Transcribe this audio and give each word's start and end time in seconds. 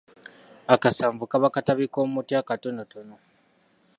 Akasanvu 0.73 1.23
kaba 1.31 1.47
katabi 1.55 1.85
k’omuti 1.93 2.33
akatonotono. 2.41 3.15